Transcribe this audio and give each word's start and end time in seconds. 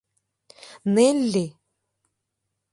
Нелли!.. 0.93 1.45